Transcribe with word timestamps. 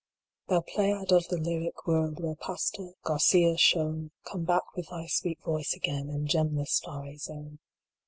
r 0.47 0.61
THOU 0.61 0.63
Pleiad 0.63 1.11
of 1.11 1.27
the 1.27 1.37
lyric 1.37 1.85
world 1.85 2.19
Where 2.19 2.33
Pasta, 2.33 2.93
Garcia 3.03 3.55
shone, 3.55 4.09
Come 4.25 4.45
back 4.45 4.63
with 4.75 4.87
thy 4.89 5.05
sweet 5.05 5.39
voice 5.43 5.75
again, 5.75 6.09
And 6.09 6.27
gem 6.27 6.55
the 6.55 6.65
starry 6.65 7.17
zone. 7.17 7.59